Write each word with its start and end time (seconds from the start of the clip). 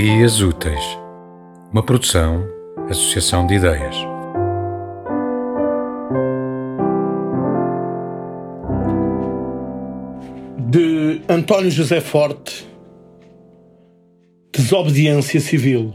Dias 0.00 0.40
Úteis, 0.40 0.96
uma 1.72 1.82
produção, 1.82 2.48
associação 2.88 3.44
de 3.44 3.54
ideias. 3.54 3.96
De 10.56 11.20
António 11.28 11.72
José 11.72 12.00
Forte, 12.00 12.64
Desobediência 14.52 15.40
Civil. 15.40 15.92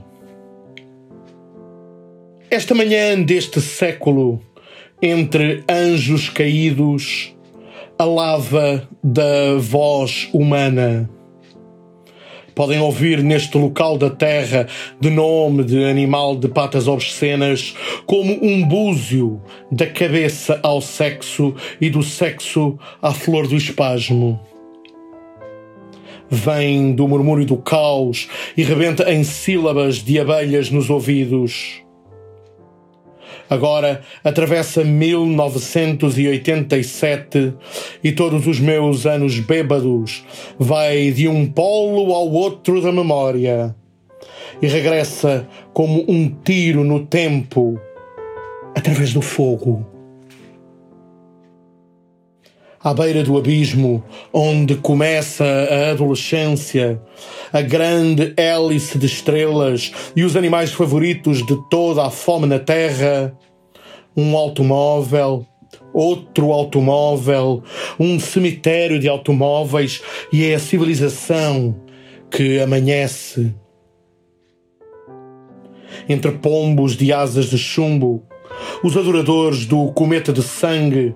Esta 2.51 2.75
manhã 2.75 3.21
deste 3.21 3.61
século, 3.61 4.41
entre 5.01 5.63
anjos 5.69 6.27
caídos, 6.27 7.33
a 7.97 8.03
lava 8.03 8.85
da 9.01 9.55
voz 9.57 10.27
humana 10.33 11.09
Podem 12.55 12.79
ouvir 12.79 13.23
neste 13.23 13.57
local 13.57 13.97
da 13.97 14.09
terra, 14.09 14.67
de 14.99 15.09
nome 15.09 15.63
de 15.63 15.83
animal 15.83 16.35
de 16.35 16.47
patas 16.47 16.87
obscenas, 16.87 17.75
como 18.05 18.33
um 18.43 18.63
búzio 18.63 19.41
da 19.71 19.87
cabeça 19.87 20.59
ao 20.61 20.79
sexo 20.79 21.55
e 21.81 21.89
do 21.89 22.03
sexo 22.03 22.77
à 23.01 23.11
flor 23.11 23.47
do 23.47 23.55
espasmo. 23.55 24.39
Vem 26.29 26.93
do 26.93 27.07
murmúrio 27.07 27.45
do 27.45 27.57
caos 27.57 28.27
e 28.57 28.63
rebenta 28.63 29.11
em 29.11 29.23
sílabas 29.23 29.97
de 29.97 30.19
abelhas 30.19 30.69
nos 30.71 30.89
ouvidos 30.89 31.82
Agora 33.49 34.01
atravessa 34.23 34.83
1987 34.83 37.53
e 38.03 38.11
todos 38.11 38.45
os 38.47 38.59
meus 38.59 39.05
anos 39.05 39.39
bêbados 39.39 40.25
vai 40.57 41.11
de 41.11 41.27
um 41.27 41.45
polo 41.45 42.13
ao 42.13 42.31
outro 42.31 42.81
da 42.81 42.91
memória 42.91 43.75
e 44.61 44.67
regressa 44.67 45.47
como 45.73 46.03
um 46.07 46.29
tiro 46.29 46.83
no 46.83 47.05
tempo 47.05 47.79
através 48.75 49.13
do 49.13 49.21
fogo. 49.21 49.92
À 52.83 52.93
beira 52.93 53.23
do 53.23 53.37
abismo, 53.37 54.03
onde 54.33 54.75
começa 54.75 55.45
a 55.45 55.91
adolescência, 55.91 57.01
a 57.53 57.61
grande 57.61 58.33
hélice 58.35 58.97
de 58.97 59.05
estrelas 59.05 59.93
e 60.13 60.25
os 60.25 60.35
animais 60.35 60.73
favoritos 60.73 61.45
de 61.45 61.57
toda 61.69 62.05
a 62.05 62.09
fome 62.09 62.45
na 62.45 62.59
terra, 62.59 63.33
um 64.17 64.35
automóvel, 64.35 65.47
outro 65.93 66.51
automóvel, 66.51 67.63
um 67.97 68.19
cemitério 68.19 68.99
de 68.99 69.07
automóveis 69.07 70.01
e 70.33 70.43
é 70.43 70.55
a 70.55 70.59
civilização 70.59 71.79
que 72.29 72.59
amanhece. 72.59 73.55
Entre 76.09 76.31
pombos 76.33 76.97
de 76.97 77.13
asas 77.13 77.45
de 77.45 77.57
chumbo, 77.57 78.27
os 78.83 78.97
adoradores 78.97 79.65
do 79.65 79.91
cometa 79.91 80.31
de 80.33 80.41
sangue, 80.41 81.15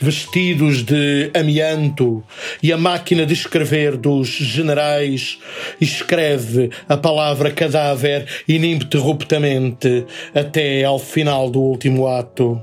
vestidos 0.00 0.82
de 0.82 1.30
amianto, 1.34 2.22
e 2.62 2.72
a 2.72 2.76
máquina 2.78 3.24
de 3.24 3.32
escrever 3.32 3.96
dos 3.96 4.28
generais 4.28 5.38
escreve 5.80 6.70
a 6.88 6.96
palavra 6.96 7.50
cadáver 7.50 8.26
ininterruptamente 8.48 10.04
até 10.34 10.84
ao 10.84 10.98
final 10.98 11.50
do 11.50 11.60
último 11.60 12.06
ato. 12.06 12.60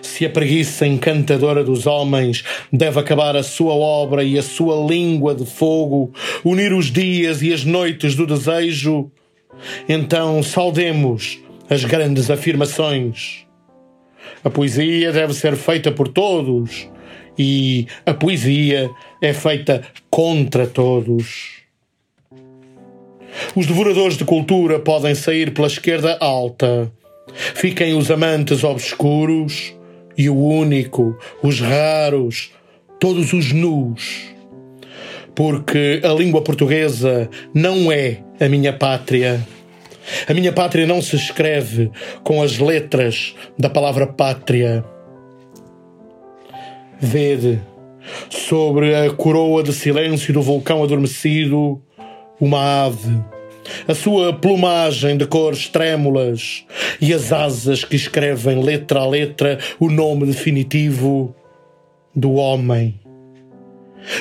Se 0.00 0.24
a 0.24 0.30
preguiça 0.30 0.86
encantadora 0.86 1.62
dos 1.62 1.86
homens 1.86 2.44
deve 2.72 2.98
acabar 2.98 3.36
a 3.36 3.42
sua 3.42 3.74
obra 3.74 4.22
e 4.24 4.38
a 4.38 4.42
sua 4.42 4.86
língua 4.86 5.34
de 5.34 5.44
fogo, 5.44 6.12
unir 6.44 6.72
os 6.72 6.86
dias 6.86 7.42
e 7.42 7.52
as 7.52 7.64
noites 7.64 8.14
do 8.14 8.26
desejo, 8.26 9.10
então 9.88 10.42
saudemos 10.42 11.40
as 11.68 11.84
grandes 11.84 12.30
afirmações. 12.30 13.46
A 14.44 14.50
poesia 14.50 15.12
deve 15.12 15.34
ser 15.34 15.56
feita 15.56 15.90
por 15.90 16.08
todos 16.08 16.88
e 17.38 17.86
a 18.04 18.14
poesia 18.14 18.90
é 19.20 19.32
feita 19.32 19.82
contra 20.10 20.66
todos. 20.66 21.56
Os 23.54 23.66
devoradores 23.66 24.16
de 24.16 24.24
cultura 24.24 24.78
podem 24.78 25.14
sair 25.14 25.52
pela 25.52 25.66
esquerda 25.66 26.16
alta. 26.20 26.90
Fiquem 27.54 27.94
os 27.94 28.10
amantes 28.10 28.64
obscuros 28.64 29.74
e 30.16 30.30
o 30.30 30.36
único, 30.36 31.16
os 31.42 31.60
raros, 31.60 32.50
todos 32.98 33.32
os 33.32 33.52
nus. 33.52 34.34
Porque 35.34 36.00
a 36.02 36.08
língua 36.08 36.40
portuguesa 36.40 37.28
não 37.52 37.92
é 37.92 38.22
a 38.40 38.48
minha 38.48 38.72
pátria. 38.72 39.46
A 40.28 40.34
minha 40.34 40.52
pátria 40.52 40.86
não 40.86 41.00
se 41.02 41.16
escreve 41.16 41.90
com 42.22 42.42
as 42.42 42.58
letras 42.58 43.34
da 43.58 43.68
palavra 43.68 44.06
pátria. 44.06 44.84
Vede, 46.98 47.60
sobre 48.30 48.94
a 48.94 49.10
coroa 49.10 49.62
de 49.62 49.72
silêncio 49.72 50.32
do 50.32 50.42
vulcão 50.42 50.82
adormecido, 50.82 51.80
uma 52.40 52.84
ave, 52.84 53.18
a 53.86 53.94
sua 53.94 54.32
plumagem 54.32 55.16
de 55.16 55.26
cores 55.26 55.68
trêmulas 55.68 56.64
e 57.00 57.12
as 57.12 57.32
asas 57.32 57.84
que 57.84 57.96
escrevem 57.96 58.62
letra 58.62 59.00
a 59.00 59.06
letra 59.06 59.58
o 59.78 59.90
nome 59.90 60.26
definitivo 60.26 61.34
do 62.14 62.34
homem. 62.34 63.05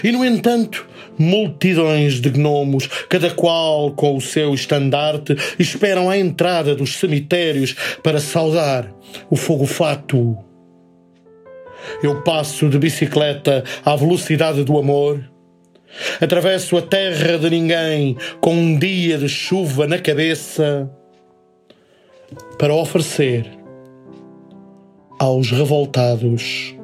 E, 0.04 0.12
no 0.12 0.26
entanto, 0.26 0.88
multidões 1.18 2.20
de 2.20 2.30
gnomos, 2.30 2.88
cada 3.10 3.30
qual 3.32 3.92
com 3.92 4.16
o 4.16 4.22
seu 4.22 4.54
estandarte, 4.54 5.36
esperam 5.58 6.10
a 6.10 6.18
entrada 6.18 6.76
dos 6.76 6.98
cemitérios 6.98 7.76
para 8.04 8.20
saudar 8.20 8.92
o 9.30 9.36
fogo 9.36 9.66
fátuo. 9.66 10.38
Eu 12.02 12.22
passo 12.24 12.68
de 12.70 12.80
bicicleta 12.80 13.64
à 13.84 13.96
velocidade 13.96 14.64
do 14.64 14.78
amor. 14.78 15.24
Atravesso 16.20 16.76
a 16.78 16.82
terra 16.82 17.38
de 17.38 17.50
ninguém 17.50 18.18
com 18.42 18.54
um 18.54 18.78
dia 18.78 19.18
de 19.18 19.30
chuva 19.30 19.88
na 19.88 20.00
cabeça 20.00 20.90
para 22.58 22.74
oferecer 22.74 23.46
aos 25.20 25.52
revoltados 25.52 26.76